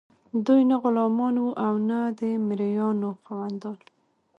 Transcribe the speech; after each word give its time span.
دوی 0.45 0.61
نه 0.69 0.75
غلامان 0.83 1.35
وو 1.39 1.51
او 1.65 1.73
نه 1.89 1.99
د 2.19 2.21
مرئیانو 2.47 3.09
خاوندان. 3.23 3.77